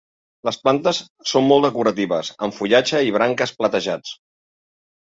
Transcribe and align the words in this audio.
Les 0.47 0.55
plantes 0.61 1.01
són 1.33 1.45
molt 1.51 1.67
decoratives 1.67 2.33
amb 2.47 2.59
fullatge 2.63 3.05
i 3.11 3.17
branques 3.21 3.57
platejats. 3.63 4.21